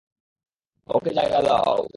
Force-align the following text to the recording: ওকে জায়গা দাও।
ওকে 0.87 1.11
জায়গা 1.17 1.39
দাও। 1.47 1.81